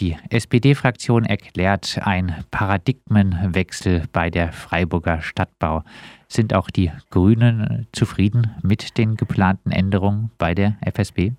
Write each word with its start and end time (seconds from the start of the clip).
Die 0.00 0.16
SPD-Fraktion 0.30 1.24
erklärt 1.24 2.00
einen 2.02 2.34
Paradigmenwechsel 2.50 4.02
bei 4.12 4.28
der 4.28 4.50
Freiburger 4.50 5.20
Stadtbau. 5.20 5.82
Sind 6.26 6.52
auch 6.52 6.68
die 6.68 6.90
Grünen 7.10 7.86
zufrieden 7.92 8.56
mit 8.60 8.98
den 8.98 9.14
geplanten 9.14 9.70
Änderungen 9.70 10.32
bei 10.36 10.52
der 10.52 10.74
FSB? 10.84 11.30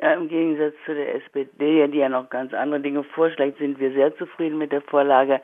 Ja, 0.00 0.14
im 0.14 0.28
Gegensatz 0.28 0.74
zu 0.86 0.94
der 0.94 1.16
SPD, 1.16 1.88
die 1.88 1.98
ja 1.98 2.08
noch 2.08 2.30
ganz 2.30 2.54
andere 2.54 2.80
Dinge 2.80 3.02
vorschlägt, 3.02 3.58
sind 3.58 3.80
wir 3.80 3.92
sehr 3.92 4.16
zufrieden 4.16 4.56
mit 4.56 4.70
der 4.70 4.82
Vorlage. 4.82 5.40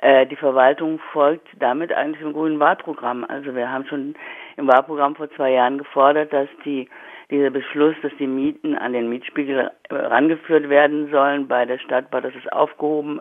Äh, 0.00 0.26
die 0.26 0.36
Verwaltung 0.36 0.98
folgt 1.12 1.46
damit 1.60 1.92
eigentlich 1.92 2.20
dem 2.20 2.32
grünen 2.32 2.58
Wahlprogramm. 2.58 3.24
Also 3.28 3.54
wir 3.54 3.70
haben 3.70 3.86
schon 3.86 4.16
im 4.56 4.68
Wahlprogramm 4.68 5.16
vor 5.16 5.30
zwei 5.32 5.52
Jahren 5.52 5.78
gefordert, 5.78 6.32
dass 6.32 6.48
die 6.64 6.88
dieser 7.30 7.50
Beschluss, 7.50 7.94
dass 8.02 8.12
die 8.18 8.26
Mieten 8.26 8.76
an 8.76 8.92
den 8.92 9.08
Mietspiegel 9.08 9.70
rangeführt 9.90 10.68
werden 10.68 11.10
sollen 11.10 11.48
bei 11.48 11.64
der 11.64 11.78
Stadtbau, 11.78 12.20
dass 12.20 12.34
es 12.34 12.52
aufgehoben 12.52 13.20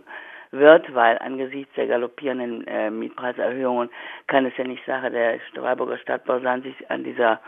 wird, 0.51 0.93
weil 0.93 1.17
angesichts 1.17 1.73
der 1.75 1.87
galoppierenden 1.87 2.67
äh, 2.67 2.91
Mietpreiserhöhungen 2.91 3.89
kann 4.27 4.45
es 4.45 4.55
ja 4.57 4.65
nicht 4.65 4.85
Sache 4.85 5.09
der 5.09 5.39
Freiburger 5.55 5.97
Stadtbau 5.97 6.39
sein, 6.39 6.61
sich 6.61 6.75
an 6.91 7.03
dieser 7.03 7.39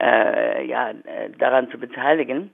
äh, 0.00 0.66
ja 0.66 0.90
äh, 0.90 1.30
daran 1.38 1.70
zu 1.70 1.78
beteiligen. 1.78 2.50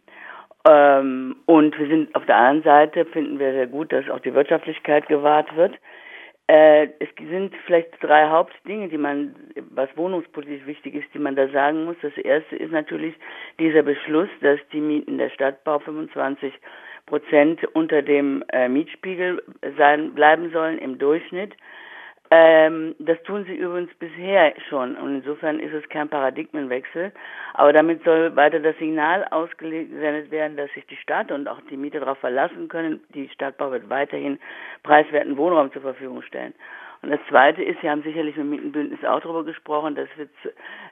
Ähm, 0.68 1.36
und 1.46 1.78
wir 1.78 1.86
sind 1.86 2.14
auf 2.14 2.26
der 2.26 2.36
anderen 2.36 2.62
Seite 2.62 3.04
finden 3.06 3.38
wir 3.38 3.52
sehr 3.52 3.66
gut, 3.66 3.92
dass 3.92 4.10
auch 4.10 4.20
die 4.20 4.34
Wirtschaftlichkeit 4.34 5.06
gewahrt 5.06 5.54
wird. 5.56 5.78
Äh, 6.50 6.88
es 6.98 7.08
sind 7.16 7.54
vielleicht 7.64 7.90
drei 8.00 8.28
Hauptdinge, 8.28 8.88
die 8.88 8.98
man, 8.98 9.36
was 9.70 9.88
wohnungspolitisch 9.96 10.66
wichtig 10.66 10.96
ist, 10.96 11.06
die 11.14 11.20
man 11.20 11.36
da 11.36 11.46
sagen 11.50 11.84
muss. 11.84 11.94
Das 12.02 12.16
erste 12.16 12.56
ist 12.56 12.72
natürlich 12.72 13.14
dieser 13.60 13.84
Beschluss, 13.84 14.28
dass 14.40 14.58
die 14.72 14.80
Mieten 14.80 15.18
der 15.18 15.30
Stadtbau 15.30 15.78
25 15.78 16.52
Prozent 17.06 17.62
unter 17.74 18.02
dem 18.02 18.42
äh, 18.52 18.68
Mietspiegel 18.68 19.40
sein, 19.78 20.12
bleiben 20.12 20.50
sollen 20.50 20.78
im 20.78 20.98
Durchschnitt. 20.98 21.54
Ähm, 22.32 22.94
das 23.00 23.20
tun 23.24 23.44
sie 23.44 23.56
übrigens 23.56 23.92
bisher 23.94 24.54
schon 24.68 24.96
und 24.96 25.16
insofern 25.16 25.58
ist 25.58 25.74
es 25.74 25.88
kein 25.88 26.08
Paradigmenwechsel. 26.08 27.10
Aber 27.54 27.72
damit 27.72 28.04
soll 28.04 28.36
weiter 28.36 28.60
das 28.60 28.78
Signal 28.78 29.26
ausgesendet 29.32 30.30
werden, 30.30 30.56
dass 30.56 30.72
sich 30.72 30.86
die 30.86 30.96
Stadt 30.96 31.32
und 31.32 31.48
auch 31.48 31.60
die 31.68 31.76
Mieter 31.76 31.98
darauf 31.98 32.18
verlassen 32.18 32.68
können. 32.68 33.00
Die 33.14 33.28
Stadtbau 33.30 33.72
wird 33.72 33.90
weiterhin 33.90 34.38
preiswerten 34.84 35.36
Wohnraum 35.36 35.72
zur 35.72 35.82
Verfügung 35.82 36.22
stellen. 36.22 36.54
Und 37.02 37.10
das 37.10 37.20
Zweite 37.30 37.62
ist, 37.62 37.80
Sie 37.80 37.88
haben 37.88 38.02
sicherlich 38.02 38.36
mit 38.36 38.44
dem 38.44 38.50
Mietenbündnis 38.50 39.04
auch 39.04 39.20
darüber 39.20 39.42
gesprochen, 39.42 39.94
dass 39.94 40.08
wir 40.16 40.28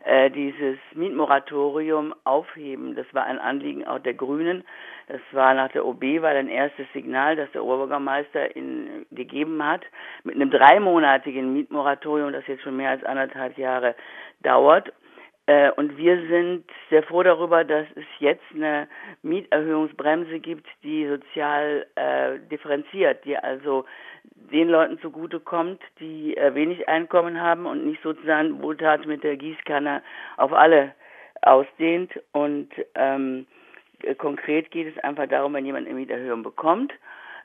äh, 0.04 0.30
dieses 0.30 0.78
Mietmoratorium 0.94 2.14
aufheben. 2.24 2.94
Das 2.94 3.06
war 3.12 3.24
ein 3.24 3.38
Anliegen 3.38 3.86
auch 3.86 3.98
der 3.98 4.14
Grünen. 4.14 4.64
Das 5.08 5.20
war 5.32 5.52
nach 5.52 5.70
der 5.72 5.84
OB, 5.84 6.02
war 6.22 6.30
ein 6.30 6.48
erstes 6.48 6.86
Signal, 6.94 7.36
das 7.36 7.50
der 7.52 7.62
Oberbürgermeister 7.62 8.56
in, 8.56 9.04
gegeben 9.10 9.62
hat, 9.62 9.82
mit 10.24 10.34
einem 10.36 10.50
dreimonatigen 10.50 11.52
Mietmoratorium, 11.52 12.32
das 12.32 12.46
jetzt 12.46 12.62
schon 12.62 12.76
mehr 12.76 12.90
als 12.90 13.04
anderthalb 13.04 13.58
Jahre 13.58 13.94
dauert. 14.42 14.90
Äh, 15.48 15.70
und 15.72 15.96
wir 15.96 16.16
sind 16.28 16.64
sehr 16.90 17.02
froh 17.02 17.22
darüber, 17.22 17.64
dass 17.64 17.86
es 17.94 18.04
jetzt 18.18 18.44
eine 18.54 18.86
Mieterhöhungsbremse 19.22 20.40
gibt, 20.40 20.66
die 20.82 21.06
sozial 21.08 21.86
äh, 21.94 22.38
differenziert, 22.50 23.24
die 23.24 23.36
also 23.36 23.86
den 24.50 24.68
Leuten 24.68 24.98
zugutekommt, 25.00 25.80
die 26.00 26.36
äh, 26.36 26.54
wenig 26.54 26.88
Einkommen 26.88 27.40
haben 27.40 27.66
und 27.66 27.86
nicht 27.86 28.02
sozusagen 28.02 28.62
Wohltat 28.62 29.06
mit 29.06 29.22
der 29.24 29.36
Gießkanne 29.36 30.02
auf 30.36 30.52
alle 30.52 30.94
ausdehnt. 31.42 32.12
Und 32.32 32.68
ähm, 32.94 33.46
konkret 34.18 34.70
geht 34.70 34.94
es 34.94 35.02
einfach 35.04 35.26
darum, 35.26 35.54
wenn 35.54 35.66
jemand 35.66 35.86
eine 35.86 35.96
Mieterhöhung 35.96 36.42
bekommt, 36.42 36.92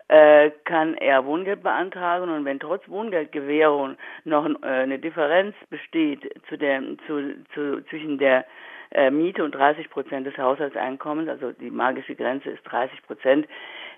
äh, 0.10 0.52
kann 0.66 0.96
er 0.96 1.26
Wohngeld 1.26 1.64
beantragen 1.64 2.30
und 2.30 2.46
wenn 2.46 2.60
trotz 2.60 2.88
Wohngeldgewährung 2.90 3.96
noch 4.26 4.46
äh, 4.46 4.68
eine 4.68 5.00
Differenz 5.00 5.56
besteht 5.70 6.30
zu 6.50 6.58
der, 6.58 6.82
zu, 7.08 7.34
zu, 7.54 7.84
zwischen 7.86 8.18
der 8.18 8.46
äh, 8.92 9.10
Miete 9.10 9.44
und 9.44 9.56
30 9.56 9.90
Prozent 9.90 10.28
des 10.28 10.38
Haushaltseinkommens, 10.38 11.30
also 11.30 11.52
die 11.54 11.72
magische 11.72 12.16
Grenze 12.16 12.50
ist 12.50 12.64
30 12.64 13.02
Prozent, 13.04 13.48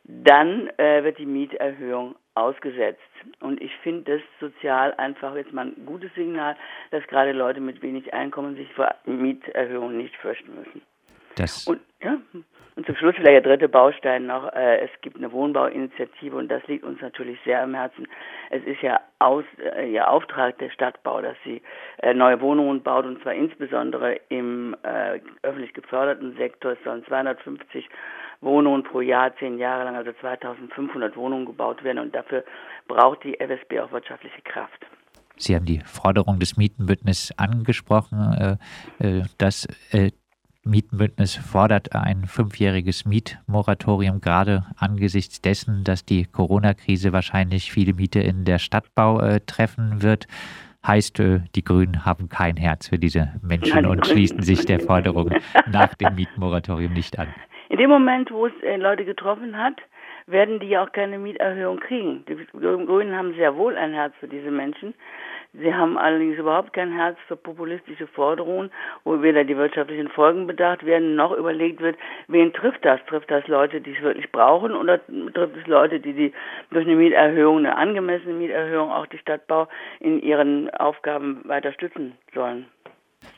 dann 0.04 0.70
äh, 0.78 1.04
wird 1.04 1.18
die 1.18 1.26
Mieterhöhung 1.26 2.16
ausgesetzt. 2.36 3.02
Und 3.40 3.62
ich 3.62 3.76
finde 3.78 4.18
das 4.18 4.22
sozial 4.40 4.94
einfach 4.96 5.36
jetzt 5.36 5.54
mal 5.54 5.68
ein 5.68 5.86
gutes 5.86 6.14
Signal, 6.14 6.56
dass 6.92 7.06
gerade 7.08 7.32
Leute 7.32 7.62
mit 7.62 7.82
wenig 7.82 8.14
Einkommen 8.14 8.56
sich 8.56 8.72
vor 8.74 8.94
Mieterhöhungen 9.06 9.98
nicht 9.98 10.16
fürchten 10.18 10.56
müssen. 10.56 10.82
Das 11.36 11.68
und, 11.68 11.82
ja, 12.02 12.18
und 12.76 12.86
zum 12.86 12.96
Schluss 12.96 13.16
vielleicht 13.16 13.46
der 13.46 13.58
dritte 13.58 13.70
Baustein 13.70 14.26
noch. 14.26 14.52
Äh, 14.54 14.80
es 14.80 14.90
gibt 15.02 15.16
eine 15.16 15.32
Wohnbauinitiative 15.32 16.36
und 16.36 16.50
das 16.50 16.66
liegt 16.68 16.84
uns 16.84 17.00
natürlich 17.02 17.40
sehr 17.46 17.64
am 17.64 17.74
Herzen. 17.74 18.06
Es 18.50 18.64
ist 18.64 18.82
ja 18.82 19.00
aus, 19.20 19.46
äh, 19.60 19.92
ihr 19.92 20.10
Auftrag 20.10 20.58
der 20.58 20.70
Stadtbau, 20.70 21.22
dass 21.22 21.38
sie 21.46 21.62
äh, 22.02 22.14
neue 22.14 22.42
Wohnungen 22.42 22.84
baut 22.84 23.06
und 23.06 23.22
zwar 23.22 23.34
insbesondere 23.34 24.20
im 24.28 24.76
äh, 24.84 25.22
öffentlich 25.44 25.74
geförderten 25.74 26.36
Sektor. 26.36 26.74
Es 26.74 26.84
sollen 26.84 27.06
250 27.06 27.88
Wohnungen 28.42 28.84
pro 28.84 29.00
Jahr, 29.00 29.34
zehn 29.38 29.58
Jahre 29.58 29.86
lang, 29.86 29.96
also 29.96 30.12
2500 30.20 31.16
Wohnungen 31.16 31.46
gebaut 31.46 31.82
werden 31.84 32.00
und 32.00 32.14
dafür 32.14 32.44
braucht 32.90 33.24
die 33.24 33.40
FSB 33.40 33.80
auch 33.80 33.92
wirtschaftliche 33.94 34.42
Kraft. 34.42 34.86
Sie 35.38 35.56
haben 35.56 35.66
die 35.66 35.82
Forderung 35.86 36.40
des 36.40 36.58
Mietenbündnisses 36.58 37.38
angesprochen, 37.38 38.58
äh, 39.00 39.18
äh, 39.20 39.24
dass 39.38 39.68
Mietenbündnis 40.66 41.36
fordert 41.36 41.94
ein 41.96 42.26
fünfjähriges 42.26 43.06
Mietmoratorium, 43.06 44.20
gerade 44.20 44.66
angesichts 44.78 45.40
dessen, 45.40 45.84
dass 45.84 46.06
die 46.06 46.26
Corona-Krise 46.26 47.14
wahrscheinlich 47.14 47.72
viele 47.72 47.94
Mieter 47.94 48.24
in 48.24 48.46
der 48.46 48.58
Stadtbau 48.58 49.20
äh, 49.20 49.40
treffen 49.46 50.02
wird. 50.02 50.26
Heißt, 50.86 51.20
äh, 51.20 51.42
die 51.56 51.64
Grünen 51.64 52.04
haben 52.04 52.30
kein 52.30 52.58
Herz 52.58 52.90
für 52.90 52.98
diese 52.98 53.34
Menschen 53.44 53.76
Nein, 53.76 53.86
und 53.86 54.08
schließen 54.08 54.42
sich 54.42 54.66
der 54.66 54.80
Forderung 54.80 55.30
nach 55.72 55.94
dem 55.94 56.16
Mietmoratorium 56.16 56.94
nicht 56.94 57.20
an. 57.20 57.28
In 57.70 57.78
dem 57.78 57.90
Moment, 57.90 58.32
wo 58.32 58.48
es 58.48 58.54
äh, 58.64 58.78
Leute 58.78 59.06
getroffen 59.06 59.58
hat, 59.58 59.76
werden 60.28 60.60
die 60.60 60.68
ja 60.68 60.84
auch 60.84 60.92
keine 60.92 61.20
Mieterhöhung 61.20 61.80
kriegen. 61.80 62.26
Die 62.28 62.36
Grünen 62.58 63.16
haben 63.16 63.36
sehr 63.36 63.56
wohl 63.56 63.78
ein 63.78 63.94
Herz 63.94 64.14
für 64.20 64.28
diese 64.28 64.50
Menschen. 64.50 64.96
Sie 65.60 65.74
haben 65.74 65.98
allerdings 65.98 66.38
überhaupt 66.38 66.74
kein 66.74 66.92
Herz 66.92 67.18
für 67.28 67.36
populistische 67.36 68.06
Forderungen, 68.08 68.72
wo 69.04 69.22
weder 69.22 69.44
die 69.44 69.56
wirtschaftlichen 69.56 70.10
Folgen 70.10 70.48
bedacht 70.48 70.84
werden, 70.86 71.16
noch 71.16 71.32
überlegt 71.32 71.82
wird, 71.82 71.98
wen 72.28 72.52
trifft 72.54 72.84
das? 72.84 73.00
Trifft 73.08 73.30
das 73.32 73.48
Leute, 73.48 73.80
die 73.82 73.96
es 73.96 74.02
wirklich 74.02 74.32
brauchen, 74.32 74.74
oder 74.74 75.00
trifft 75.34 75.58
es 75.58 75.68
Leute, 75.68 76.00
die, 76.00 76.14
die 76.14 76.34
durch 76.72 76.86
eine 76.86 76.96
Mieterhöhung, 76.96 77.60
eine 77.60 77.78
angemessene 77.78 78.34
Mieterhöhung 78.34 78.92
auch 78.92 79.06
die 79.08 79.18
Stadtbau 79.18 79.68
in 80.00 80.22
ihren 80.22 80.70
Aufgaben 80.72 81.42
weiter 81.46 81.72
stützen 81.74 82.14
sollen? 82.34 82.66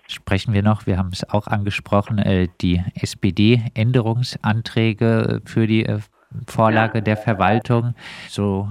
Sprechen 0.07 0.53
wir 0.53 0.63
noch, 0.63 0.87
wir 0.87 0.97
haben 0.97 1.09
es 1.11 1.29
auch 1.29 1.47
angesprochen, 1.47 2.17
äh, 2.17 2.47
die 2.61 2.81
SPD-Änderungsanträge 2.95 5.41
für 5.45 5.67
die 5.67 5.85
äh, 5.85 5.99
Vorlage 6.47 6.99
ja. 6.99 7.03
der 7.03 7.17
Verwaltung. 7.17 7.95
So 8.27 8.69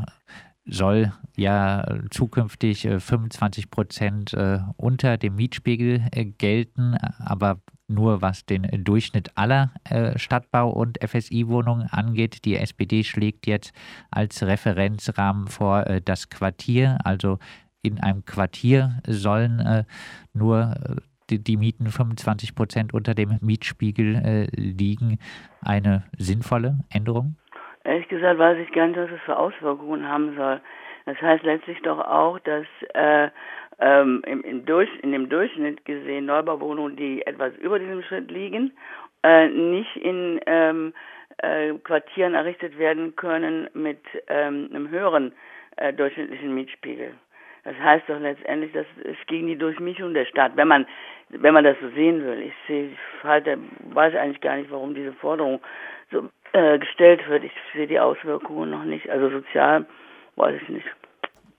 soll 0.67 1.13
ja 1.37 1.87
zukünftig 2.11 2.89
25 2.99 3.65
äh, 3.65 3.69
Prozent 3.69 4.33
äh, 4.35 4.59
unter 4.77 5.17
dem 5.17 5.37
Mietspiegel 5.37 6.03
äh, 6.11 6.25
gelten, 6.25 6.97
aber 7.19 7.61
nur 7.89 8.21
was 8.21 8.45
den 8.45 8.67
Durchschnitt 8.83 9.31
aller 9.37 9.71
Stadtbau- 10.17 10.73
und 10.73 10.99
FSI-Wohnungen 11.01 11.87
angeht. 11.87 12.45
Die 12.45 12.57
SPD 12.57 13.05
schlägt 13.05 13.47
jetzt 13.47 13.73
als 14.11 14.43
Referenzrahmen 14.43 15.47
vor 15.47 15.85
das 16.05 16.29
Quartier, 16.29 16.99
also 17.05 17.39
in 17.83 18.01
einem 18.01 18.25
Quartier 18.25 19.01
sollen 19.07 19.87
nur 20.33 20.75
die, 21.31 21.57
Mieten 21.57 21.87
25 21.87 22.57
Prozent 22.57 22.93
unter 22.93 23.15
dem 23.15 23.39
Mietspiegel 23.41 24.49
liegen. 24.57 25.19
Eine 25.61 26.03
sinnvolle 26.19 26.81
Änderung? 26.89 27.37
Ehrlich 27.87 28.09
gesagt 28.09 28.39
weiß 28.39 28.59
ich 28.59 28.73
gar 28.73 28.89
nicht, 28.89 28.99
was 28.99 29.11
es 29.11 29.21
für 29.21 29.39
Auswirkungen 29.39 30.09
haben 30.09 30.35
soll. 30.37 30.61
Das 31.05 31.23
heißt 31.23 31.45
letztlich 31.45 31.81
doch 31.83 32.01
auch, 32.01 32.41
dass 32.41 32.67
äh, 32.95 33.29
ähm, 33.79 34.23
im, 34.27 34.43
im 34.43 34.67
Durch, 34.67 34.91
in 35.03 35.13
dem 35.13 35.29
Durchschnitt 35.29 35.85
gesehen 35.85 36.27
Neubauwohnungen, 36.27 36.97
die 36.97 37.25
etwas 37.25 37.55
über 37.57 37.79
diesem 37.79 38.03
Schritt 38.03 38.29
liegen, 38.29 38.73
äh, 39.23 39.47
nicht 39.47 39.97
in 39.99 40.41
ähm, 40.47 40.95
äh, 41.39 41.75
Quartieren 41.85 42.35
errichtet 42.35 42.77
werden 42.77 43.15
können 43.15 43.71
mit 43.73 44.01
ähm, 44.27 44.69
einem 44.71 44.91
höheren 44.91 45.33
äh, 45.77 45.93
durchschnittlichen 45.93 46.53
Mietspiegel. 46.57 47.13
Das 47.63 47.77
heißt 47.79 48.09
doch 48.09 48.19
letztendlich, 48.19 48.73
dass 48.73 48.87
es 49.05 49.17
gegen 49.29 49.47
die 49.47 49.59
Durchmischung 49.59 50.13
der 50.13 50.25
Stadt, 50.25 50.57
wenn 50.57 50.69
man 50.69 50.87
wenn 51.29 51.55
man 51.55 51.65
das 51.65 51.77
so 51.81 51.89
sehen 51.91 52.25
will. 52.25 52.41
Ich 52.41 52.55
sehe, 52.67 52.91
ich 52.91 53.25
halte, 53.25 53.59
weiß 53.93 54.15
eigentlich 54.15 54.41
gar 54.41 54.57
nicht, 54.57 54.71
warum 54.71 54.95
diese 54.95 55.13
Forderung 55.15 55.61
so 56.13 56.29
äh, 56.57 56.79
gestellt 56.79 57.29
wird. 57.29 57.45
Ich 57.45 57.53
sehe 57.75 57.87
die 57.87 58.01
Auswirkungen 58.01 58.71
noch 58.71 58.85
nicht. 58.85 59.11
Also 59.11 59.29
sozial 59.29 59.85
weiß 60.37 60.59
ich 60.63 60.69
nicht. 60.71 60.87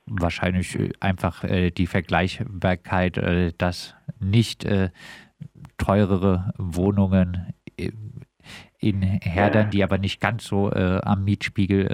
Wahrscheinlich 0.07 0.79
äh, 0.79 0.89
einfach 0.99 1.43
äh, 1.43 1.69
die 1.69 1.85
Vergleichbarkeit, 1.85 3.19
äh, 3.19 3.53
dass 3.55 3.95
nicht 4.19 4.65
äh, 4.65 4.89
teurere 5.77 6.51
Wohnungen 6.57 7.53
in 8.79 9.03
Herdern, 9.03 9.69
die 9.69 9.83
aber 9.83 9.99
nicht 9.99 10.19
ganz 10.19 10.45
so 10.45 10.71
am 10.71 11.23
Mietspiegel 11.23 11.87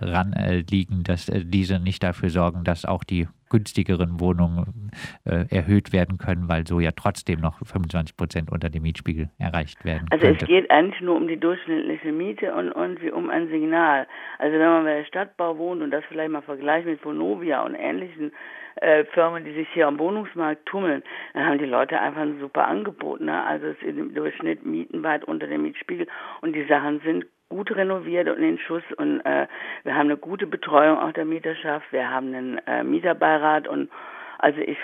ran 0.00 0.34
liegen, 0.70 1.02
dass 1.02 1.26
diese 1.26 1.78
nicht 1.78 2.02
dafür 2.02 2.30
sorgen, 2.30 2.64
dass 2.64 2.86
auch 2.86 3.04
die 3.04 3.28
günstigeren 3.50 4.20
Wohnungen 4.20 4.90
äh, 5.24 5.44
erhöht 5.50 5.92
werden 5.92 6.18
können, 6.18 6.48
weil 6.48 6.66
so 6.66 6.80
ja 6.80 6.90
trotzdem 6.92 7.40
noch 7.40 7.58
25 7.58 8.16
Prozent 8.16 8.50
unter 8.50 8.70
dem 8.70 8.82
Mietspiegel 8.82 9.28
erreicht 9.38 9.84
werden. 9.84 10.06
Also 10.10 10.26
könnte. 10.26 10.44
es 10.44 10.48
geht 10.48 10.70
eigentlich 10.70 11.00
nur 11.00 11.16
um 11.16 11.28
die 11.28 11.38
durchschnittliche 11.38 12.12
Miete 12.12 12.54
und 12.54 12.68
irgendwie 12.68 13.10
um 13.10 13.28
ein 13.28 13.48
Signal. 13.48 14.06
Also 14.38 14.58
wenn 14.58 14.68
man 14.68 14.84
bei 14.84 14.98
der 14.98 15.04
Stadtbau 15.04 15.58
wohnt 15.58 15.82
und 15.82 15.90
das 15.90 16.04
vielleicht 16.08 16.30
mal 16.30 16.42
vergleicht 16.42 16.86
mit 16.86 17.04
Vonovia 17.04 17.62
und 17.62 17.74
ähnlichen 17.74 18.32
äh, 18.76 19.04
Firmen, 19.06 19.44
die 19.44 19.52
sich 19.52 19.68
hier 19.74 19.86
am 19.86 19.98
Wohnungsmarkt 19.98 20.64
tummeln, 20.66 21.02
dann 21.34 21.44
haben 21.44 21.58
die 21.58 21.66
Leute 21.66 22.00
einfach 22.00 22.22
ein 22.22 22.38
super 22.40 22.66
Angebot. 22.66 23.20
Ne? 23.20 23.42
Also 23.44 23.66
es 23.66 23.76
ist 23.82 23.98
im 23.98 24.14
Durchschnitt 24.14 24.64
Mieten 24.64 25.02
weit 25.02 25.24
unter 25.24 25.46
dem 25.46 25.62
Mietspiegel 25.62 26.06
und 26.40 26.54
die 26.54 26.64
Sachen 26.66 27.00
sind 27.00 27.26
gut 27.50 27.70
renoviert 27.76 28.28
und 28.28 28.42
in 28.42 28.58
Schuss 28.58 28.84
und 28.96 29.20
äh, 29.20 29.46
wir 29.82 29.94
haben 29.94 30.06
eine 30.06 30.16
gute 30.16 30.46
Betreuung 30.46 30.98
auch 30.98 31.12
der 31.12 31.26
Mieterschaft, 31.26 31.92
wir 31.92 32.08
haben 32.08 32.28
einen 32.28 32.58
äh, 32.66 32.82
Mieterbeirat 32.82 33.68
und 33.68 33.90
also 34.38 34.58
ich 34.60 34.78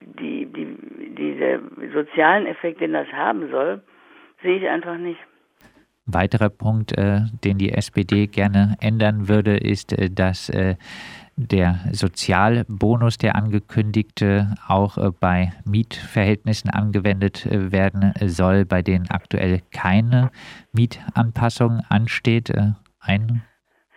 die 0.00 0.46
die 0.46 0.76
diese 1.16 1.60
sozialen 1.94 2.46
Effekte, 2.46 2.80
den 2.80 2.94
das 2.94 3.06
haben 3.12 3.48
soll, 3.50 3.82
sehe 4.42 4.56
ich 4.56 4.68
einfach 4.68 4.96
nicht. 4.96 5.20
Weiterer 6.06 6.50
Punkt, 6.50 6.96
äh, 6.96 7.20
den 7.44 7.58
die 7.58 7.72
SPD 7.72 8.26
gerne 8.26 8.76
ändern 8.80 9.28
würde, 9.28 9.56
ist, 9.56 9.92
äh, 9.92 10.08
dass 10.10 10.48
äh, 10.48 10.76
der 11.36 11.80
Sozialbonus, 11.92 13.18
der 13.18 13.36
angekündigte, 13.36 14.54
auch 14.66 14.96
äh, 14.96 15.10
bei 15.20 15.52
Mietverhältnissen 15.66 16.70
angewendet 16.70 17.44
äh, 17.46 17.70
werden 17.72 18.14
soll, 18.22 18.64
bei 18.64 18.82
denen 18.82 19.10
aktuell 19.10 19.60
keine 19.72 20.30
Mietanpassung 20.72 21.82
ansteht. 21.90 22.50
Äh, 22.50 22.72
ein, 23.00 23.42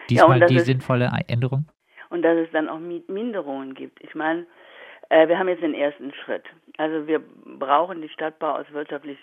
diesmal 0.10 0.42
ja, 0.42 0.48
die 0.48 0.58
ist, 0.58 0.66
sinnvolle 0.66 1.10
Änderung? 1.28 1.66
Und 2.10 2.24
dass 2.24 2.38
es 2.38 2.52
dann 2.52 2.68
auch 2.68 2.80
Mietminderungen 2.80 3.74
gibt. 3.74 4.04
Ich 4.04 4.14
meine, 4.16 4.46
wir 5.10 5.40
haben 5.40 5.48
jetzt 5.48 5.64
den 5.64 5.74
ersten 5.74 6.14
Schritt. 6.14 6.44
Also 6.78 7.08
wir 7.08 7.20
brauchen 7.58 8.04
die 8.04 8.10
Stadtbau 8.10 8.58
aus 8.58 8.66
wirtschaftlich 8.72 9.18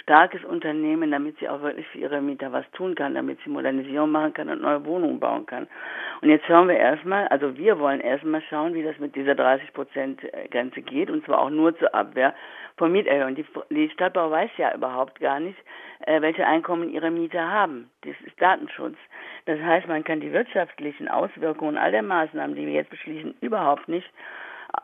starkes 0.00 0.44
Unternehmen, 0.44 1.10
damit 1.10 1.38
sie 1.38 1.48
auch 1.48 1.62
wirklich 1.62 1.86
für 1.88 1.98
ihre 1.98 2.20
Mieter 2.20 2.52
was 2.52 2.68
tun 2.72 2.94
kann, 2.94 3.14
damit 3.14 3.38
sie 3.44 3.50
Modernisierung 3.50 4.10
machen 4.10 4.34
kann 4.34 4.48
und 4.48 4.62
neue 4.62 4.84
Wohnungen 4.84 5.20
bauen 5.20 5.46
kann. 5.46 5.66
Und 6.20 6.28
jetzt 6.28 6.46
schauen 6.46 6.68
wir 6.68 6.76
erstmal, 6.76 7.26
also 7.28 7.56
wir 7.56 7.78
wollen 7.78 8.00
erstmal 8.00 8.42
schauen, 8.42 8.74
wie 8.74 8.82
das 8.82 8.98
mit 8.98 9.16
dieser 9.16 9.34
30 9.34 9.72
Prozent 9.72 10.20
Grenze 10.50 10.82
geht 10.82 11.10
und 11.10 11.24
zwar 11.24 11.40
auch 11.40 11.50
nur 11.50 11.76
zur 11.78 11.94
Abwehr 11.94 12.34
von 12.76 12.92
Mieterhöhungen. 12.92 13.34
Die, 13.34 13.46
die 13.70 13.90
Stadtbau 13.90 14.30
weiß 14.30 14.50
ja 14.56 14.74
überhaupt 14.74 15.20
gar 15.20 15.40
nicht, 15.40 15.58
äh, 16.06 16.20
welche 16.20 16.46
Einkommen 16.46 16.90
ihre 16.90 17.10
Mieter 17.10 17.50
haben. 17.50 17.90
Das 18.02 18.14
ist 18.24 18.40
Datenschutz. 18.40 18.96
Das 19.46 19.60
heißt, 19.60 19.88
man 19.88 20.04
kann 20.04 20.20
die 20.20 20.32
wirtschaftlichen 20.32 21.08
Auswirkungen 21.08 21.76
all 21.76 21.90
der 21.90 22.02
Maßnahmen, 22.02 22.56
die 22.56 22.66
wir 22.66 22.74
jetzt 22.74 22.90
beschließen, 22.90 23.34
überhaupt 23.40 23.88
nicht 23.88 24.08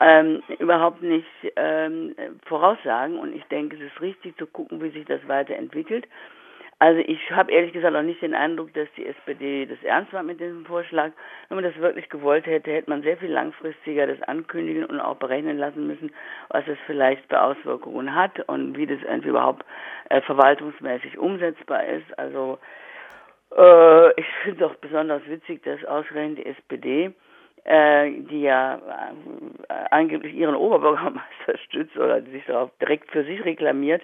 ähm, 0.00 0.42
überhaupt 0.58 1.02
nicht 1.02 1.26
ähm, 1.56 2.14
voraussagen. 2.46 3.18
Und 3.18 3.34
ich 3.34 3.44
denke, 3.44 3.76
es 3.76 3.82
ist 3.82 4.00
richtig 4.00 4.36
zu 4.38 4.46
gucken, 4.46 4.82
wie 4.82 4.90
sich 4.90 5.06
das 5.06 5.26
weiterentwickelt. 5.28 6.06
Also 6.80 7.00
ich 7.00 7.18
habe 7.32 7.50
ehrlich 7.50 7.72
gesagt 7.72 7.96
auch 7.96 8.02
nicht 8.02 8.22
den 8.22 8.34
Eindruck, 8.34 8.72
dass 8.74 8.86
die 8.96 9.06
SPD 9.06 9.66
das 9.66 9.82
ernst 9.82 10.12
war 10.12 10.22
mit 10.22 10.38
diesem 10.38 10.64
Vorschlag. 10.64 11.10
Wenn 11.48 11.56
man 11.56 11.64
das 11.64 11.76
wirklich 11.78 12.08
gewollt 12.08 12.46
hätte, 12.46 12.70
hätte 12.70 12.88
man 12.88 13.02
sehr 13.02 13.16
viel 13.16 13.32
langfristiger 13.32 14.06
das 14.06 14.22
ankündigen 14.22 14.84
und 14.84 15.00
auch 15.00 15.16
berechnen 15.16 15.58
lassen 15.58 15.88
müssen, 15.88 16.12
was 16.50 16.68
es 16.68 16.78
vielleicht 16.86 17.28
für 17.28 17.42
Auswirkungen 17.42 18.14
hat 18.14 18.48
und 18.48 18.76
wie 18.76 18.86
das 18.86 19.02
irgendwie 19.02 19.30
überhaupt 19.30 19.64
äh, 20.08 20.20
verwaltungsmäßig 20.20 21.18
umsetzbar 21.18 21.84
ist. 21.84 22.16
Also 22.16 22.60
äh, 23.56 24.20
ich 24.20 24.26
finde 24.44 24.64
es 24.64 24.70
auch 24.70 24.76
besonders 24.76 25.22
witzig, 25.26 25.64
dass 25.64 25.84
ausgerechnet 25.84 26.38
die 26.38 26.46
SPD 26.46 27.12
die 27.68 28.40
ja 28.40 28.76
äh, 28.76 29.74
angeblich 29.90 30.34
ihren 30.34 30.54
Oberbürgermeister 30.54 31.58
stützt 31.66 31.96
oder 31.96 32.22
sich 32.22 32.44
darauf 32.46 32.70
direkt 32.80 33.10
für 33.10 33.24
sich 33.24 33.44
reklamiert, 33.44 34.02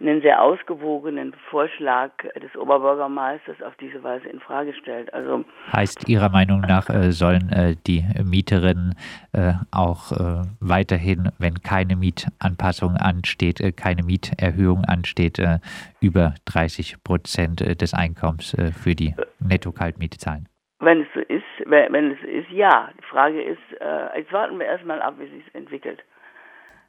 einen 0.00 0.22
sehr 0.22 0.42
ausgewogenen 0.42 1.34
Vorschlag 1.50 2.10
des 2.40 2.56
Oberbürgermeisters 2.56 3.60
auf 3.62 3.74
diese 3.76 4.02
Weise 4.02 4.28
in 4.28 4.40
Frage 4.40 4.72
stellt. 4.74 5.12
Also 5.12 5.44
heißt 5.72 6.08
Ihrer 6.08 6.30
Meinung 6.30 6.60
nach 6.60 6.88
äh, 6.88 7.12
sollen 7.12 7.50
äh, 7.50 7.76
die 7.86 8.04
Mieterinnen 8.24 8.94
äh, 9.32 9.52
auch 9.70 10.12
äh, 10.12 10.42
weiterhin, 10.60 11.30
wenn 11.38 11.62
keine 11.62 11.96
Mietanpassung 11.96 12.96
ansteht, 12.96 13.60
äh, 13.60 13.72
keine 13.72 14.02
Mieterhöhung 14.02 14.84
ansteht, 14.84 15.38
äh, 15.38 15.58
über 16.00 16.34
30 16.46 17.02
Prozent 17.04 17.60
des 17.60 17.92
Einkommens 17.92 18.56
für 18.80 18.94
die 18.94 19.14
Netto-Kaltmiete 19.40 20.18
zahlen? 20.18 20.49
Wenn 20.80 21.02
es 21.02 21.08
so 21.14 21.20
ist, 21.20 21.44
wenn, 21.66 22.12
es 22.12 22.20
so 22.20 22.26
ist, 22.26 22.50
ja. 22.50 22.90
Die 22.98 23.04
Frage 23.04 23.42
ist, 23.42 23.80
äh, 23.80 24.18
jetzt 24.18 24.32
warten 24.32 24.58
wir 24.58 24.66
erstmal 24.66 25.00
ab, 25.02 25.14
wie 25.18 25.26
sich 25.26 25.54
entwickelt. 25.54 26.02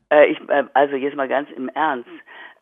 Äh, 0.09 0.27
ich, 0.27 0.39
äh, 0.49 0.63
also 0.73 0.95
jetzt 0.95 1.15
mal 1.15 1.27
ganz 1.27 1.49
im 1.51 1.69
Ernst. 1.69 2.09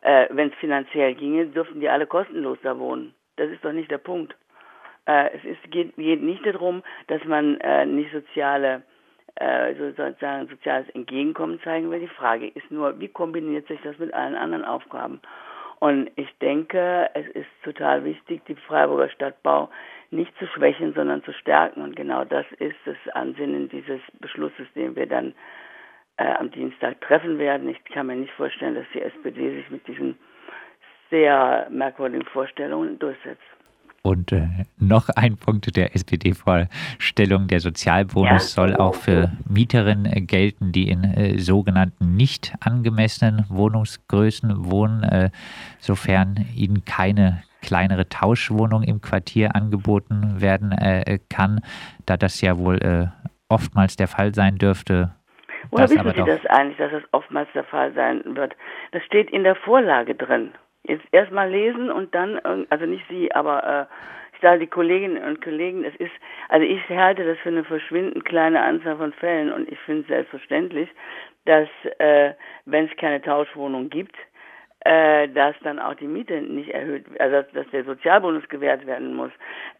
Äh, 0.02 0.26
wenn 0.30 0.48
es 0.48 0.54
finanziell 0.56 1.14
ginge, 1.14 1.46
dürften 1.46 1.80
die 1.80 1.88
alle 1.88 2.06
kostenlos 2.06 2.58
da 2.62 2.78
wohnen. 2.78 3.14
Das 3.36 3.48
ist 3.50 3.64
doch 3.64 3.72
nicht 3.72 3.90
der 3.90 3.98
Punkt. 3.98 4.34
Äh, 5.06 5.30
es 5.36 5.44
ist, 5.44 5.70
geht, 5.70 5.94
geht 5.96 6.22
nicht 6.22 6.44
darum, 6.44 6.82
dass 7.06 7.24
man 7.24 7.60
äh, 7.60 7.86
nicht 7.86 8.12
soziale 8.12 8.82
äh, 9.36 9.74
sozusagen 9.74 10.48
soziales 10.48 10.88
Entgegenkommen 10.90 11.60
zeigen 11.62 11.90
will. 11.90 12.00
Die 12.00 12.08
Frage 12.08 12.48
ist 12.48 12.70
nur, 12.70 12.98
wie 12.98 13.08
kombiniert 13.08 13.68
sich 13.68 13.80
das 13.82 13.98
mit 13.98 14.12
allen 14.12 14.34
anderen 14.34 14.64
Aufgaben? 14.64 15.20
Und 15.80 16.10
ich 16.16 16.28
denke, 16.40 17.08
es 17.14 17.26
ist 17.28 17.48
total 17.64 18.04
wichtig, 18.04 18.44
die 18.44 18.54
Freiburger 18.54 19.08
Stadtbau 19.08 19.70
nicht 20.10 20.30
zu 20.38 20.46
schwächen, 20.46 20.92
sondern 20.92 21.24
zu 21.24 21.32
stärken. 21.32 21.80
Und 21.82 21.96
genau 21.96 22.24
das 22.24 22.44
ist 22.58 22.76
das 22.84 22.96
Ansinnen 23.14 23.70
dieses 23.70 24.00
Beschlusses, 24.20 24.66
den 24.74 24.94
wir 24.94 25.06
dann 25.06 25.34
äh, 26.18 26.34
am 26.34 26.50
Dienstag 26.50 27.00
treffen 27.00 27.38
werden. 27.38 27.68
Ich 27.70 27.82
kann 27.84 28.08
mir 28.08 28.16
nicht 28.16 28.32
vorstellen, 28.34 28.74
dass 28.74 28.84
die 28.92 29.00
SPD 29.00 29.56
sich 29.56 29.70
mit 29.70 29.86
diesen 29.88 30.18
sehr 31.08 31.66
merkwürdigen 31.70 32.26
Vorstellungen 32.26 32.98
durchsetzt. 32.98 33.40
Und 34.02 34.32
äh, 34.32 34.48
noch 34.78 35.10
ein 35.10 35.36
Punkt 35.36 35.76
der 35.76 35.94
SPD-Vorstellung, 35.94 37.48
der 37.48 37.60
Sozialbonus 37.60 38.30
ja. 38.30 38.38
soll 38.38 38.76
auch 38.76 38.94
für 38.94 39.30
Mieterinnen 39.46 40.06
äh, 40.06 40.22
gelten, 40.22 40.72
die 40.72 40.88
in 40.88 41.04
äh, 41.04 41.38
sogenannten 41.38 42.16
nicht 42.16 42.54
angemessenen 42.60 43.44
Wohnungsgrößen 43.50 44.70
wohnen, 44.70 45.02
äh, 45.02 45.30
sofern 45.80 46.46
ihnen 46.56 46.84
keine 46.86 47.42
kleinere 47.60 48.08
Tauschwohnung 48.08 48.84
im 48.84 49.02
Quartier 49.02 49.54
angeboten 49.54 50.40
werden 50.40 50.72
äh, 50.72 51.18
kann, 51.28 51.60
da 52.06 52.16
das 52.16 52.40
ja 52.40 52.56
wohl 52.56 52.78
äh, 52.78 53.06
oftmals 53.50 53.96
der 53.96 54.08
Fall 54.08 54.34
sein 54.34 54.56
dürfte. 54.56 55.10
Woher 55.70 55.90
wissen 55.90 56.08
Sie 56.08 56.24
das 56.24 56.46
eigentlich, 56.46 56.78
dass 56.78 56.90
das 56.90 57.02
oftmals 57.12 57.48
der 57.52 57.64
Fall 57.64 57.92
sein 57.92 58.22
wird? 58.24 58.56
Das 58.92 59.02
steht 59.04 59.30
in 59.30 59.44
der 59.44 59.56
Vorlage 59.56 60.14
drin. 60.14 60.52
Jetzt 60.84 61.04
erstmal 61.12 61.50
lesen 61.50 61.90
und 61.90 62.14
dann, 62.14 62.40
also 62.70 62.86
nicht 62.86 63.04
Sie, 63.08 63.32
aber 63.32 63.88
äh, 63.90 63.94
ich 64.34 64.40
sage 64.40 64.60
die 64.60 64.66
Kolleginnen 64.66 65.22
und 65.22 65.42
Kollegen, 65.42 65.84
es 65.84 65.94
ist, 65.96 66.12
also 66.48 66.66
ich 66.66 66.80
halte 66.88 67.24
das 67.24 67.38
für 67.38 67.50
eine 67.50 67.64
verschwindend 67.64 68.24
kleine 68.24 68.62
Anzahl 68.62 68.96
von 68.96 69.12
Fällen 69.12 69.52
und 69.52 69.70
ich 69.70 69.78
finde 69.80 70.02
es 70.02 70.08
selbstverständlich, 70.08 70.88
dass 71.44 71.68
äh, 71.98 72.32
wenn 72.64 72.86
es 72.86 72.96
keine 72.96 73.20
Tauschwohnung 73.20 73.90
gibt, 73.90 74.16
äh, 74.84 75.28
dass 75.28 75.54
dann 75.62 75.78
auch 75.78 75.94
die 75.94 76.06
Miete 76.06 76.40
nicht 76.40 76.70
erhöht, 76.70 77.04
also 77.20 77.42
dass 77.52 77.68
der 77.70 77.84
Sozialbonus 77.84 78.48
gewährt 78.48 78.86
werden 78.86 79.14
muss. 79.14 79.30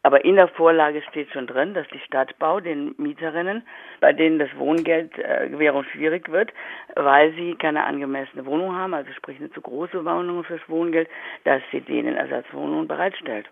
Aber 0.03 0.25
in 0.25 0.37
der 0.37 0.49
Vorlage 0.49 1.03
steht 1.09 1.31
schon 1.33 1.47
drin, 1.47 1.75
dass 1.75 1.89
die 1.89 2.01
Stadtbau 2.01 2.61
den 2.61 2.95
Mieterinnen, 2.99 3.63
bei 4.01 4.13
denen 4.13 4.39
das 4.39 4.51
Wohngeldgewährung 4.57 5.85
äh, 5.85 5.89
schwierig 5.93 6.31
wird, 6.31 6.53
weil 6.97 7.33
sie 7.33 7.55
keine 7.55 7.85
angemessene 7.85 8.45
Wohnung 8.45 8.77
haben, 8.77 8.95
also 8.95 9.11
sprich 9.13 9.39
eine 9.39 9.51
zu 9.51 9.61
große 9.61 10.05
Wohnung 10.05 10.45
fürs 10.45 10.69
Wohngeld, 10.69 11.09
dass 11.45 11.63
sie 11.71 11.81
denen 11.81 12.17
Ersatzwohnungen 12.17 12.87
bereitstellt. 12.87 13.49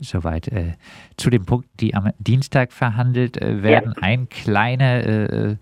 Soweit 0.00 0.48
äh, 0.48 0.72
zu 1.16 1.28
den 1.28 1.44
Punkten, 1.44 1.70
die 1.78 1.94
am 1.94 2.10
Dienstag 2.18 2.72
verhandelt 2.72 3.40
äh, 3.40 3.62
werden. 3.62 3.92
Ja. 3.96 4.02
Ein 4.02 4.28
kleiner 4.28 5.04
äh, 5.04 5.50
äh, 5.52 5.56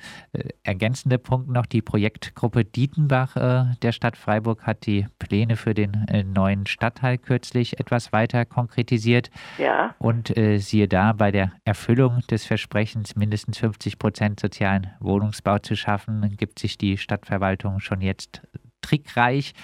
ergänzender 0.63 1.19
Punkt 1.19 1.49
noch. 1.49 1.67
Die 1.67 1.83
Projektgruppe 1.83 2.65
Dietenbach 2.65 3.37
äh, 3.37 3.75
der 3.83 3.93
Stadt 3.93 4.17
Freiburg 4.17 4.63
hat 4.63 4.87
die 4.87 5.07
Pläne 5.19 5.57
für 5.57 5.75
den 5.75 6.07
äh, 6.09 6.23
neuen 6.23 6.67
Stadtteil 6.67 7.19
kürzlich 7.19 7.81
etwas 7.81 8.13
weiter 8.13 8.45
konkretisiert. 8.45 9.31
Ja. 9.59 9.95
Und 9.99 10.33
siehe 10.59 10.89
da, 10.89 11.13
bei 11.13 11.31
der 11.31 11.53
Erfüllung 11.65 12.21
des 12.31 12.45
Versprechens, 12.47 13.17
mindestens 13.17 13.59
50 13.59 13.99
Prozent 13.99 14.41
sozialen 14.41 14.89
Wohnungsbau 15.01 15.59
zu 15.59 15.75
schaffen, 15.75 16.37
gibt 16.37 16.59
sich 16.59 16.79
die 16.79 16.97
Stadtverwaltung 16.97 17.81
schon 17.81 18.01
jetzt 18.01 18.43
trickreich. 18.81 19.55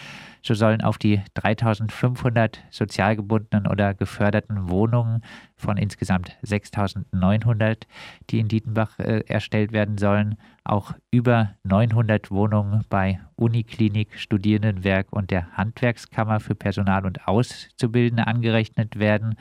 So 0.45 0.53
sollen 0.53 0.83
auf 0.83 0.99
die 0.99 1.23
3500 1.33 2.63
sozial 2.69 3.17
gebundenen 3.17 3.67
oder 3.67 3.95
geförderten 3.95 4.69
Wohnungen 4.69 5.23
von 5.57 5.79
insgesamt 5.79 6.37
6900, 6.43 7.87
die 8.29 8.41
in 8.41 8.49
Dietenbach 8.49 8.99
äh, 8.99 9.25
erstellt 9.27 9.73
werden 9.73 9.97
sollen, 9.97 10.37
auch 10.63 10.93
über 11.11 11.55
900 11.63 12.31
Wohnungen 12.31 12.85
bei 12.91 13.21
Uniklinik, 13.37 14.21
Studierendenwerk 14.21 15.07
und 15.11 15.31
der 15.31 15.51
Handwerkskammer 15.53 16.41
für 16.41 16.55
Personal 16.55 17.07
und 17.07 17.27
Auszubildende 17.27 18.27
angerechnet 18.27 18.99
werden. 18.99 19.37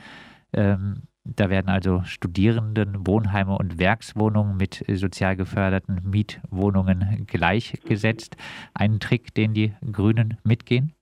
Ähm, 0.54 1.02
da 1.24 1.50
werden 1.50 1.68
also 1.68 2.02
Studierenden, 2.04 3.06
Wohnheime 3.06 3.56
und 3.56 3.78
Werkswohnungen 3.78 4.56
mit 4.56 4.84
sozial 4.92 5.36
geförderten 5.36 6.00
Mietwohnungen 6.04 7.26
gleichgesetzt. 7.26 8.36
Ein 8.74 9.00
Trick, 9.00 9.34
den 9.34 9.54
die 9.54 9.74
Grünen 9.90 10.38
mitgehen? 10.44 10.92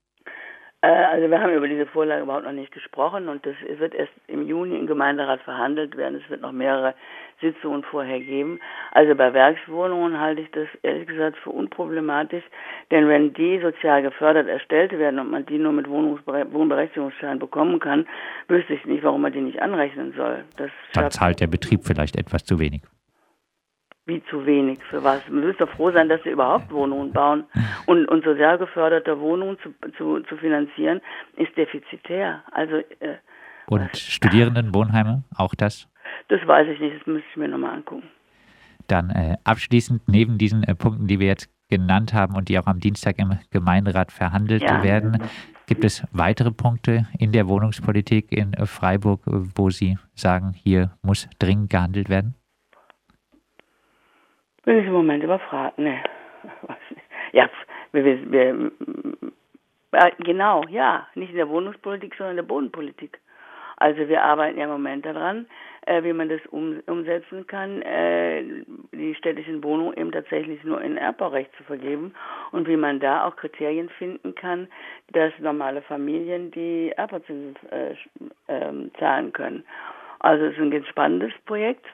Äh, 0.82 0.88
also 0.88 1.30
wir 1.30 1.40
haben 1.40 1.54
über 1.54 1.68
diese 1.68 1.86
Vorlage 1.86 2.22
überhaupt 2.22 2.44
noch 2.44 2.52
nicht 2.52 2.72
gesprochen 2.72 3.28
und 3.28 3.46
das 3.46 3.54
wird 3.78 3.94
erst 3.94 4.12
im 4.26 4.46
Juni 4.46 4.78
im 4.78 4.86
Gemeinderat 4.86 5.40
verhandelt 5.42 5.96
werden. 5.96 6.20
Es 6.22 6.28
wird 6.28 6.42
noch 6.42 6.52
mehrere 6.52 6.94
Sitzungen 7.40 7.82
vorher 7.84 8.20
geben. 8.20 8.60
Also 8.92 9.14
bei 9.14 9.32
Werkswohnungen 9.32 10.18
halte 10.18 10.42
ich 10.42 10.50
das 10.50 10.68
ehrlich 10.82 11.06
gesagt 11.06 11.38
für 11.38 11.50
unproblematisch, 11.50 12.44
denn 12.90 13.08
wenn 13.08 13.32
die 13.32 13.60
sozial 13.60 14.02
gefördert 14.02 14.48
erstellt 14.48 14.92
werden 14.92 15.18
und 15.20 15.30
man 15.30 15.46
die 15.46 15.58
nur 15.58 15.72
mit 15.72 15.88
Wohnberechtigungsschein 15.88 17.38
bekommen 17.38 17.78
kann, 17.78 18.06
wüsste 18.48 18.74
ich 18.74 18.84
nicht, 18.84 19.04
warum 19.04 19.22
man 19.22 19.32
die 19.32 19.40
nicht 19.40 19.62
anrechnen 19.62 20.12
soll. 20.16 20.44
Das 20.56 20.70
Dann 20.94 21.10
zahlt 21.10 21.40
der 21.40 21.46
Betrieb 21.46 21.80
vielleicht 21.84 22.16
etwas 22.16 22.44
zu 22.44 22.58
wenig. 22.58 22.82
Wie 24.04 24.22
zu 24.30 24.44
wenig? 24.44 24.80
Für 24.90 25.04
was? 25.04 25.26
Man 25.28 25.44
müsste 25.44 25.64
doch 25.66 25.72
froh 25.74 25.92
sein, 25.92 26.08
dass 26.08 26.24
wir 26.24 26.32
überhaupt 26.32 26.72
Wohnungen 26.72 27.12
bauen. 27.12 27.44
Und, 27.86 28.06
und 28.06 28.24
sozial 28.24 28.58
geförderte 28.58 29.18
Wohnungen 29.20 29.58
zu, 29.62 29.72
zu, 29.96 30.20
zu 30.20 30.36
finanzieren, 30.36 31.00
ist 31.36 31.56
defizitär. 31.56 32.42
Also, 32.50 32.76
äh, 32.76 33.18
und 33.66 33.96
Studierendenwohnheime, 33.96 35.22
auch 35.36 35.54
das? 35.54 35.88
Das 36.28 36.44
weiß 36.46 36.68
ich 36.68 36.80
nicht, 36.80 36.98
das 36.98 37.06
müsste 37.06 37.28
ich 37.30 37.36
mir 37.36 37.48
nochmal 37.48 37.76
angucken. 37.76 38.08
Dann 38.88 39.10
äh, 39.10 39.36
abschließend, 39.44 40.08
neben 40.08 40.36
diesen 40.36 40.64
äh, 40.64 40.74
Punkten, 40.74 41.06
die 41.06 41.20
wir 41.20 41.28
jetzt 41.28 41.48
genannt 41.68 42.12
haben 42.12 42.34
und 42.34 42.48
die 42.48 42.58
auch 42.58 42.66
am 42.66 42.80
Dienstag 42.80 43.18
im 43.18 43.38
Gemeinderat 43.50 44.12
verhandelt 44.12 44.62
ja. 44.62 44.82
werden, 44.82 45.18
gibt 45.66 45.84
es 45.84 46.04
weitere 46.12 46.50
Punkte 46.50 47.06
in 47.18 47.32
der 47.32 47.48
Wohnungspolitik 47.48 48.32
in 48.32 48.54
Freiburg, 48.66 49.22
wo 49.24 49.70
Sie 49.70 49.96
sagen, 50.14 50.52
hier 50.52 50.92
muss 51.02 51.28
dringend 51.38 51.70
gehandelt 51.70 52.10
werden? 52.10 52.34
Bin 54.64 54.78
ich 54.78 54.86
im 54.86 54.92
Moment 54.92 55.24
überfragt, 55.24 55.78
ne. 55.78 56.02
Ja, 57.32 57.48
wir, 57.92 58.04
wir, 58.04 58.30
wir, 58.30 58.72
genau, 60.18 60.64
ja, 60.68 61.08
nicht 61.14 61.30
in 61.30 61.36
der 61.36 61.48
Wohnungspolitik, 61.48 62.14
sondern 62.14 62.32
in 62.32 62.36
der 62.36 62.54
Bodenpolitik. 62.54 63.18
Also 63.76 64.06
wir 64.06 64.22
arbeiten 64.22 64.58
ja 64.58 64.64
im 64.64 64.70
Moment 64.70 65.04
daran, 65.04 65.46
äh, 65.86 66.04
wie 66.04 66.12
man 66.12 66.28
das 66.28 66.40
um, 66.50 66.80
umsetzen 66.86 67.46
kann, 67.46 67.82
äh, 67.82 68.44
die 68.92 69.14
städtischen 69.16 69.64
Wohnungen 69.64 69.96
eben 69.96 70.12
tatsächlich 70.12 70.62
nur 70.62 70.80
in 70.80 70.96
Erbbaurecht 70.96 71.50
zu 71.56 71.64
vergeben 71.64 72.14
und 72.52 72.68
wie 72.68 72.76
man 72.76 73.00
da 73.00 73.26
auch 73.26 73.34
Kriterien 73.34 73.88
finden 73.88 74.34
kann, 74.34 74.68
dass 75.12 75.32
normale 75.40 75.82
Familien 75.82 76.50
die 76.52 76.92
Erbauzinsen 76.96 77.56
äh, 77.70 77.94
äh, 78.46 78.90
zahlen 78.98 79.32
können. 79.32 79.64
Also 80.20 80.44
es 80.44 80.52
ist 80.52 80.60
ein 80.60 80.70
ganz 80.70 80.86
spannendes 80.86 81.32
Projekt. 81.46 81.84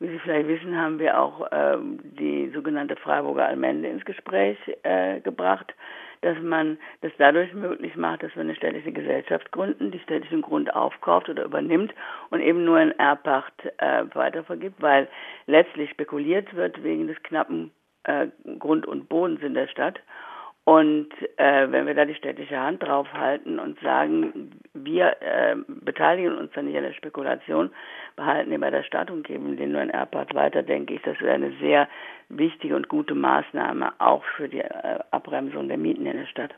Wie 0.00 0.08
Sie 0.08 0.18
vielleicht 0.18 0.48
wissen, 0.48 0.74
haben 0.76 0.98
wir 0.98 1.20
auch 1.20 1.46
ähm, 1.52 1.98
die 2.18 2.50
sogenannte 2.54 2.96
Freiburger 2.96 3.46
Allmende 3.46 3.86
ins 3.86 4.04
Gespräch 4.06 4.56
äh, 4.82 5.20
gebracht, 5.20 5.74
dass 6.22 6.38
man 6.40 6.78
das 7.02 7.12
dadurch 7.18 7.52
möglich 7.52 7.96
macht, 7.96 8.22
dass 8.22 8.34
wir 8.34 8.40
eine 8.40 8.54
städtische 8.54 8.92
Gesellschaft 8.92 9.52
gründen, 9.52 9.90
die 9.90 9.98
städtischen 9.98 10.40
Grund 10.40 10.74
aufkauft 10.74 11.28
oder 11.28 11.44
übernimmt 11.44 11.92
und 12.30 12.40
eben 12.40 12.64
nur 12.64 12.80
in 12.80 12.92
Erbpacht 12.92 13.52
äh, 13.76 14.04
weitervergibt, 14.14 14.80
weil 14.80 15.06
letztlich 15.46 15.90
spekuliert 15.90 16.54
wird 16.54 16.82
wegen 16.82 17.06
des 17.06 17.22
knappen 17.22 17.70
äh, 18.04 18.28
Grund 18.58 18.86
und 18.86 19.10
Bodens 19.10 19.42
in 19.42 19.52
der 19.52 19.68
Stadt 19.68 20.00
und 20.64 21.08
äh, 21.36 21.70
wenn 21.72 21.86
wir 21.86 21.94
da 21.94 22.04
die 22.04 22.14
städtische 22.14 22.58
Hand 22.58 22.82
draufhalten 22.82 23.58
und 23.58 23.80
sagen, 23.80 24.50
wir 24.74 25.16
äh, 25.20 25.56
beteiligen 25.66 26.36
uns 26.36 26.52
dann 26.54 26.66
nicht 26.66 26.76
an 26.76 26.84
der 26.84 26.92
Spekulation, 26.92 27.70
behalten 28.16 28.52
ihn 28.52 28.60
bei 28.60 28.70
der 28.70 28.82
Stadt 28.82 29.10
und 29.10 29.26
geben 29.26 29.56
den 29.56 29.72
nur 29.72 29.82
in 29.82 29.90
Airport 29.90 30.34
weiter, 30.34 30.62
denke 30.62 30.94
ich, 30.94 31.02
das 31.02 31.20
wäre 31.20 31.34
eine 31.34 31.52
sehr 31.60 31.88
wichtige 32.28 32.76
und 32.76 32.88
gute 32.88 33.14
Maßnahme 33.14 33.92
auch 33.98 34.22
für 34.36 34.48
die 34.48 34.60
äh, 34.60 34.98
Abbremsung 35.10 35.68
der 35.68 35.78
Mieten 35.78 36.06
in 36.06 36.18
der 36.18 36.26
Stadt. 36.26 36.54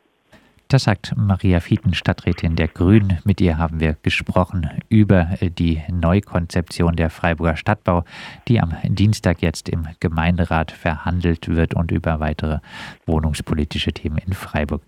Das 0.73 0.85
sagt 0.85 1.13
Maria 1.19 1.61
Fieten, 1.61 1.93
Stadträtin 1.93 2.57
der 2.57 2.67
Grünen. 2.67 3.19
Mit 3.25 3.43
ihr 3.43 3.59
haben 3.59 3.79
wir 3.79 3.95
gesprochen 4.03 4.71
über 4.89 5.29
äh, 5.41 5.51
die 5.51 5.83
Neukonzeption 5.93 6.97
der 6.97 7.11
Freiburger 7.11 7.59
Stadtbau, 7.59 8.07
die 8.49 8.59
am 8.59 8.75
Dienstag 8.85 9.43
jetzt 9.43 9.69
im 9.69 9.87
Gemeinderat 10.01 10.73
verhandelt 10.73 11.49
wird 11.49 11.75
und 11.75 11.91
über 11.91 12.21
weitere 12.21 12.61
wohnungspolitische 13.05 13.93
Themen 13.93 14.17
in 14.17 14.33
Freiburg. 14.33 14.81